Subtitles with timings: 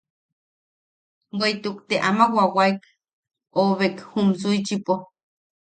[1.37, 2.79] Bweʼituk te ama wawaek
[3.59, 4.93] oʼobek jum Suichipo.